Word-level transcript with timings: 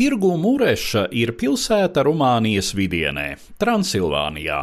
Tirgu 0.00 0.30
Mureša 0.40 1.02
ir 1.12 1.34
pilsēta 1.36 2.00
Rumānijas 2.06 2.70
vidienē, 2.72 3.34
Transilvānijā, 3.60 4.60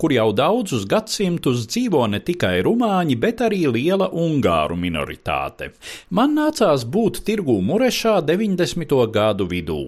kur 0.00 0.14
jau 0.14 0.30
daudzus 0.32 0.86
gadsimtus 0.88 1.66
dzīvo 1.68 2.06
ne 2.08 2.22
tikai 2.24 2.62
rumāņi, 2.64 3.18
bet 3.20 3.42
arī 3.44 3.66
liela 3.68 4.08
ungāru 4.08 4.78
minoritāte. 4.80 5.74
Man 6.08 6.32
nācās 6.38 6.86
būt 6.88 7.20
Tirgu 7.26 7.58
Murešā 7.68 8.14
90. 8.24 8.96
gadu 9.12 9.44
vidū. 9.50 9.82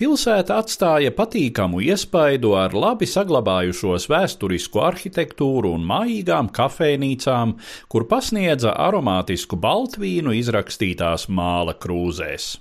Pilsēta 0.00 0.56
atstāja 0.62 1.12
patīkamu 1.12 1.84
iespaidu 1.90 2.54
ar 2.56 2.72
labi 2.72 3.04
saglabājušos 3.12 4.08
vēsturisku 4.12 4.80
arhitektūru 4.88 5.74
un 5.76 5.84
mājīgām 5.88 6.48
kafejnīcām, 6.56 7.58
kur 7.92 8.08
pasniedza 8.08 8.72
aromātisku 8.88 9.60
baltvīnu 9.60 10.32
izrakstītās 10.40 11.28
māla 11.28 11.76
krūzēs. 11.76 12.54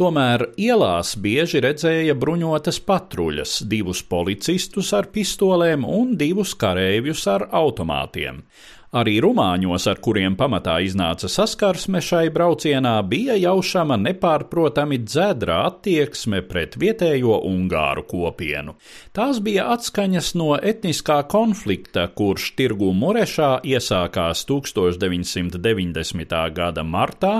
Tomēr 0.00 0.46
ielās 0.56 1.12
bieži 1.40 1.60
redzēja 1.64 2.14
bruņotas 2.20 2.82
patruļas, 2.84 3.52
divus 3.70 4.02
policistus 4.04 4.90
ar 4.92 5.06
pistolēm 5.14 5.86
un 5.88 6.12
divus 6.20 6.52
kareivjus 6.60 7.22
ar 7.32 7.46
automātiem. 7.56 8.42
Arī 8.90 9.20
rumāņos, 9.22 9.84
ar 9.86 10.00
kuriem 10.02 10.34
pamatā 10.34 10.80
iznāca 10.82 11.28
saskarsme 11.30 12.00
šai 12.02 12.24
braucienā, 12.34 12.96
bija 13.06 13.36
jaušama 13.38 13.94
nepārprotami 14.02 14.96
dzedra 15.04 15.60
attieksme 15.68 16.40
pret 16.48 16.74
vietējo 16.74 17.36
ungāru 17.46 18.02
kopienu. 18.10 18.74
Tās 19.14 19.38
bija 19.46 19.68
atskaņas 19.76 20.32
no 20.40 20.56
etniskā 20.58 21.20
konflikta, 21.30 22.08
kurš 22.10 22.48
tirgu 22.58 22.90
Murešā 22.90 23.60
iesākās 23.62 24.42
1990. 24.50 26.34
gada 26.56 26.82
martā, 26.82 27.36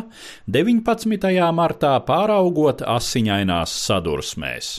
19. 0.46 1.34
martā 1.51 1.96
pāraugot 2.06 2.87
asiņainās 2.87 3.74
sadursmēs. 3.88 4.70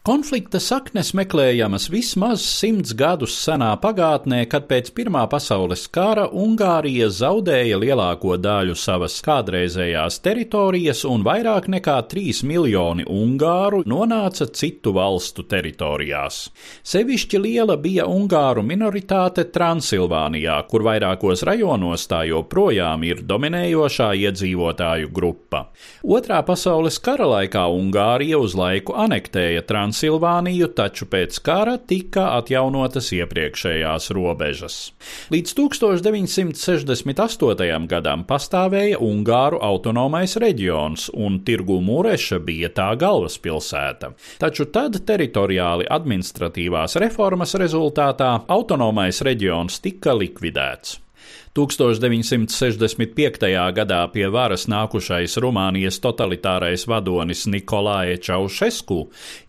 Konflikta 0.00 0.56
saknes 0.64 1.10
meklējamas 1.12 1.90
vismaz 1.92 2.40
simts 2.40 2.94
gadus 2.96 3.34
senā 3.36 3.74
pagātnē, 3.82 4.46
kad 4.48 4.64
pēc 4.64 4.86
Pirmā 4.96 5.26
pasaules 5.28 5.82
kara 5.92 6.22
Ungārija 6.32 7.10
zaudēja 7.12 7.76
lielāko 7.82 8.38
daļu 8.40 8.78
savas 8.80 9.18
kādreizējās 9.26 10.16
teritorijas 10.24 11.02
un 11.04 11.20
vairāk 11.26 11.68
nekā 11.74 11.98
3 12.14 12.40
miljoni 12.48 13.04
ungāru 13.04 13.82
nonāca 13.84 14.46
citu 14.48 14.94
valstu 14.96 15.44
teritorijās. 15.44 16.40
Sevišķi 16.80 17.42
liela 17.44 17.76
bija 17.76 18.08
ungāru 18.08 18.64
minoritāte 18.64 19.44
Transilvānijā, 19.52 20.56
kur 20.72 20.88
vairākos 20.88 21.44
rajonos 21.44 22.08
tā 22.08 22.22
joprojām 22.30 23.04
ir 23.04 23.20
dominējošā 23.20 24.08
iedzīvotāju 24.24 25.12
grupa. 25.12 25.66
Otrā 26.00 26.40
pasaules 26.48 26.96
kara 27.04 27.28
laikā 27.36 27.68
Ungārija 27.76 28.40
uz 28.40 28.56
laiku 28.56 28.96
anektēja 28.96 29.60
Transilvāniju 29.68 29.89
Transilvāniju, 29.90 30.68
taču 30.78 31.08
pēc 31.10 31.40
kara 31.42 31.72
tika 31.74 32.28
atjaunotas 32.36 33.08
iepriekšējās 33.16 34.04
robežas. 34.14 34.94
Līdz 35.34 35.50
1968. 35.58 37.88
gadam 37.90 38.22
pastāvēja 38.28 39.00
Ungāru 39.02 39.58
autonomais 39.58 40.36
reģions, 40.38 41.10
un 41.10 41.42
Tirgu 41.42 41.82
Mūreša 41.82 42.38
bija 42.38 42.70
tā 42.70 42.94
galvaspilsēta. 43.02 44.14
Taču 44.38 44.70
tad 44.70 45.02
teritoriāli 45.10 45.90
administratīvās 45.90 46.94
reformas 47.02 47.58
rezultātā 47.58 48.46
autonomais 48.46 49.18
reģions 49.26 49.82
tika 49.82 50.14
likvidēts. 50.14 51.02
1965. 51.50 53.42
gadā 53.74 53.96
pie 54.14 54.28
varas 54.30 54.68
nākušais 54.70 55.32
Rumānijas 55.42 55.96
totalitārais 55.98 56.84
vadonis 56.86 57.42
Nikolāja 57.50 58.20
Čaušesku 58.22 58.98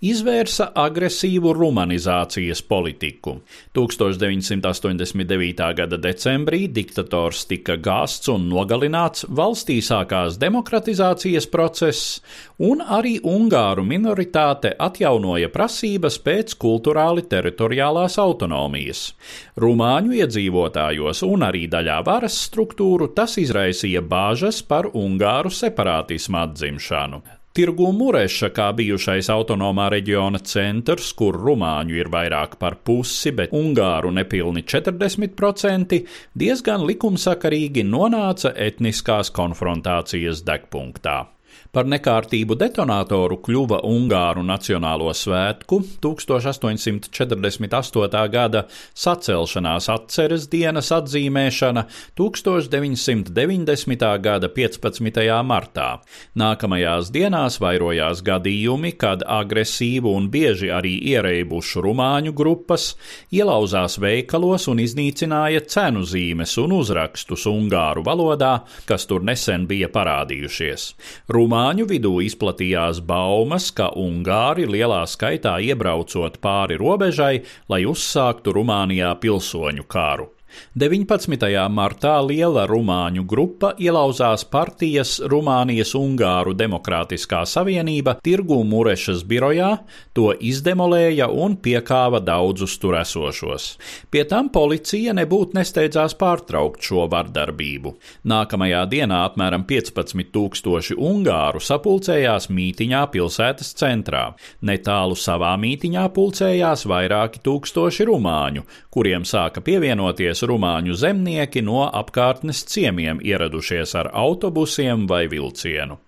izvērsa 0.09 0.71
agresīvu 0.81 1.53
rumanizācijas 1.53 2.63
politiku. 2.65 3.35
1989. 3.77 5.61
gada 5.77 5.99
decembrī 6.01 6.65
diktators 6.73 7.45
tika 7.45 7.77
gāsts 7.77 8.33
un 8.33 8.49
nogalināts, 8.49 9.29
valstī 9.29 9.77
sākās 9.85 10.41
demokratizācijas 10.41 11.45
process, 11.53 12.17
un 12.57 12.81
arī 12.81 13.21
Ungāru 13.21 13.85
minoritāte 13.85 14.73
atjaunoja 14.73 15.53
prasības 15.53 16.17
pēc 16.25 16.57
kultūrāli 16.57 17.29
teritoriālās 17.29 18.17
autonomijas. 18.25 19.13
Rumāņu 19.61 20.17
iedzīvotājos 20.17 21.21
un 21.29 21.45
arī 21.45 21.69
daļā 21.69 21.90
daļā 21.91 22.05
varas 22.07 22.37
struktūru, 22.47 23.11
tas 23.13 23.37
izraisīja 23.37 24.01
bāžas 24.01 24.61
par 24.63 24.87
Ungāru 24.93 25.51
separātismu 25.51 26.37
atzimšanu. 26.39 27.21
Tirgu 27.51 27.91
Mureša, 27.91 28.49
kā 28.55 28.69
bijušais 28.71 29.27
autonomā 29.27 29.89
reģiona 29.91 30.39
centrs, 30.39 31.11
kur 31.11 31.35
rumāņu 31.35 31.97
ir 31.97 32.07
vairāk 32.07 32.55
par 32.61 32.77
pusi, 32.79 33.33
bet 33.35 33.51
ungāru 33.51 34.13
nepilni 34.15 34.63
40%, 34.63 35.99
diezgan 36.33 36.85
likumsakarīgi 36.87 37.83
nonāca 37.83 38.53
etniskās 38.55 39.33
konfrontācijas 39.35 40.45
degpunktā. 40.47 41.25
Par 41.71 41.87
nekārtību 41.87 42.57
detonatoru 42.59 43.37
kļuva 43.45 43.77
Ungāru 43.87 44.41
Nacionālo 44.43 45.07
svētku 45.15 45.77
1848. 46.03 48.19
gada 48.33 48.65
sacelšanās 48.91 49.87
atceres 49.93 50.49
dienas 50.51 50.91
atzīmēšana 50.91 51.85
1990. 52.19 54.03
gada 54.25 54.49
15. 54.51 55.23
martā. 55.47 56.03
Nākamajās 56.35 57.07
dienās 57.15 57.55
vairojās 57.63 58.19
gadījumi, 58.27 58.91
kad 58.99 59.23
agresīvu 59.23 60.11
un 60.11 60.27
bieži 60.35 60.67
arī 60.75 60.99
ierēbušu 61.13 61.85
rumāņu 61.87 62.35
grupas 62.35 62.99
ielauzās 63.31 63.95
veikalos 64.03 64.67
un 64.67 64.83
iznīcināja 64.83 65.63
cenu 65.71 66.03
zīmes 66.03 66.59
un 66.59 66.75
uzrakstus 66.81 67.47
ungāru 67.47 68.03
valodā, 68.11 68.67
kas 68.91 69.07
tur 69.07 69.23
nesen 69.23 69.71
bija 69.71 69.87
parādījušies. 69.95 70.99
Rumāņu 71.31 71.60
Rumāņu 71.61 71.83
vidū 71.85 72.11
izplatījās 72.25 72.99
baumas, 73.05 73.67
ka 73.77 73.91
Ungāri 73.93 74.63
lielā 74.65 75.03
skaitā 75.05 75.59
iebraucot 75.61 76.39
pāri 76.41 76.79
robežai, 76.81 77.43
lai 77.69 77.83
uzsāktu 77.85 78.55
Rumānijā 78.57 79.11
pilsoņu 79.21 79.85
kāru. 79.85 80.31
19. 80.75 81.67
martā 81.69 82.13
liela 82.23 82.63
rumāņu 82.69 83.25
grupa 83.27 83.73
ielauzās 83.79 84.45
partijas 84.47 85.17
Rumānijas 85.19 85.91
Ungāru 85.99 86.53
Demokrātiskā 86.57 87.41
savienība 87.49 88.17
tirgu 88.23 88.61
Murešas 88.67 89.25
birojā, 89.27 89.71
to 90.15 90.31
izdemolēja 90.35 91.27
un 91.27 91.57
piekāva 91.57 92.21
daudzus 92.23 92.77
tur 92.81 92.95
esošos. 93.01 93.67
Pie 94.11 94.23
tam 94.29 94.49
policija 94.53 95.15
nebūtu 95.17 95.57
nesteidzās 95.59 96.15
pārtraukt 96.19 96.83
šo 96.85 97.07
vardarbību. 97.11 97.95
Nākamajā 98.31 98.83
dienā 98.91 99.23
apmēram 99.29 99.65
15 99.69 100.31
tūkstoši 100.35 100.97
Ungāru 100.99 101.61
sapulcējās 101.63 102.49
mītiņā 102.51 103.03
pilsētas 103.13 103.73
centrā. 103.79 104.23
Netālu 104.67 105.17
savā 105.19 105.53
mītiņā 105.59 106.07
pulcējās 106.15 106.87
vairāki 106.89 107.43
tūkstoši 107.45 108.07
rumāņu, 108.09 108.65
kuriem 108.93 109.27
sāka 109.27 109.63
pievienoties 109.65 110.40
rumāņu 110.47 110.95
zemnieki 110.97 111.63
no 111.65 111.85
apkārtnes 111.87 112.63
ciemiem 112.69 113.21
ieradušies 113.23 113.95
ar 113.99 114.11
autobusiem 114.13 115.07
vai 115.09 115.25
vilcienu. 115.31 115.99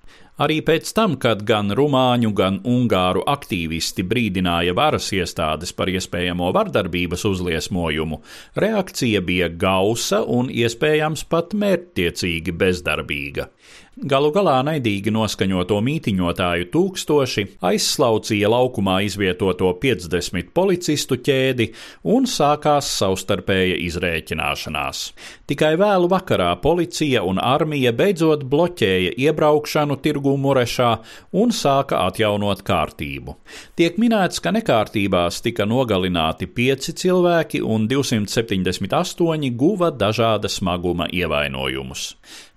Arī 0.41 0.63
pēc 0.65 0.87
tam, 0.97 1.13
kad 1.21 1.43
gan 1.45 1.69
rumāņu, 1.77 2.31
gan 2.33 2.55
ungāru 2.65 3.21
aktīvisti 3.29 4.01
brīdināja 4.01 4.73
varas 4.73 5.11
iestādes 5.13 5.75
par 5.77 5.91
iespējamo 5.93 6.47
vardarbības 6.55 7.25
uzliesmojumu, 7.29 8.17
reakcija 8.57 9.21
bija 9.21 9.51
gausa 9.53 10.23
un 10.25 10.49
iespējams 10.49 11.27
pat 11.29 11.53
mērķtiecīgi 11.53 12.55
bezdarbīga. 12.57 13.45
Galu 13.93 14.31
galā 14.33 14.55
naidīgi 14.65 15.11
noskaņoto 15.13 15.75
mītiņotāju 15.85 16.65
tūkstoši 16.73 17.43
aizslaucīja 17.69 18.49
laukumā 18.49 18.95
izvietoto 19.05 19.67
50 19.83 20.47
policistu 20.57 21.19
ķēdi 21.21 21.67
un 22.09 22.25
sākās 22.25 22.87
savstarpēja 22.89 23.75
izrēķināšanās. 23.85 25.01
Tikai 25.45 25.75
vēlu 25.77 26.09
vakarā 26.09 26.47
policija 26.63 27.21
un 27.21 27.37
armija 27.37 27.91
beidzot 27.93 28.47
bloķēja 28.49 29.11
iebraukšanu 29.27 29.99
tirgu 30.01 30.33
Murešā 30.41 30.89
un 31.43 31.53
sāka 31.53 31.99
atjaunot 32.07 32.63
kārtību. 32.65 33.35
Tiek 33.77 34.01
minēts, 34.01 34.41
ka 34.41 34.55
nekārtībās 34.57 35.37
tika 35.45 35.69
nogalināti 35.69 36.49
pieci 36.49 36.95
cilvēki 36.97 37.61
un 37.61 37.85
278 37.93 39.53
guva 39.53 39.93
dažāda 39.93 40.49
smaguma 40.49 41.11
ievainojumus. 41.13 42.07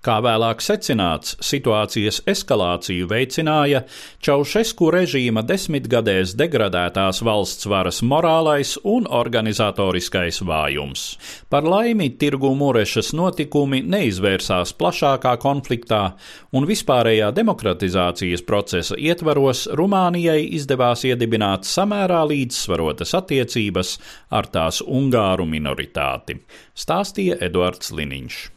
Kā 0.06 0.20
vēlāk 0.22 0.60
secināts, 0.62 1.25
situācijas 1.43 2.20
eskalāciju 2.31 3.08
veicināja 3.11 3.82
Čaušesku 4.25 4.90
režīma 4.94 5.43
desmitgadēs 5.46 6.34
degradētās 6.38 7.23
valsts 7.26 7.69
varas 7.70 8.02
morālais 8.06 8.76
un 8.84 9.08
organizatoriskais 9.11 10.40
vājums. 10.46 11.05
Par 11.52 11.67
laimi, 11.67 12.08
tirgu 12.20 12.52
Murešas 12.58 13.12
notikumi 13.17 13.82
neizvērsās 13.82 14.75
plašākā 14.78 15.37
konfliktā, 15.43 16.02
un 16.56 16.67
vispārējā 16.69 17.32
demokratizācijas 17.37 18.44
procesa 18.46 18.99
ietvaros 18.99 19.67
Rumānijai 19.76 20.43
izdevās 20.56 21.05
iedibināt 21.08 21.69
samērā 21.69 22.22
līdzsvarotas 22.31 23.17
attiecības 23.20 23.96
ar 24.31 24.50
tās 24.52 24.82
ungāru 24.87 25.49
minoritāti, 25.49 26.40
stāstīja 26.75 27.40
Eduards 27.46 27.94
Liniņš. 27.94 28.56